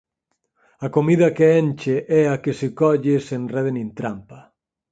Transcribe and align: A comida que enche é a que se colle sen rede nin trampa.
A 0.85 0.87
comida 0.95 1.27
que 1.37 1.47
enche 1.63 1.95
é 2.21 2.23
a 2.33 2.35
que 2.43 2.53
se 2.59 2.67
colle 2.79 3.15
sen 3.27 3.41
rede 3.53 3.71
nin 3.73 3.89
trampa. 3.99 4.39